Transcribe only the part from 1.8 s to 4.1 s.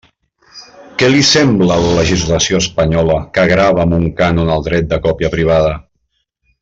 la legislació espanyola, que grava amb un